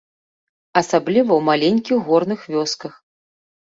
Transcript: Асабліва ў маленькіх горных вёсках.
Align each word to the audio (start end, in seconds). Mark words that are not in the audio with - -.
Асабліва 0.81 1.27
ў 1.35 1.41
маленькіх 1.51 1.97
горных 2.11 2.53
вёсках. 2.59 2.93